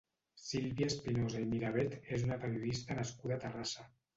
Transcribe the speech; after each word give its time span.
Sílvia 0.43 0.87
Espinosa 0.91 1.43
i 1.45 1.49
Mirabet 1.51 1.95
és 2.17 2.27
una 2.31 2.41
periodista 2.47 2.99
nascuda 3.03 3.37
a 3.39 3.43
Terrassa. 3.47 3.87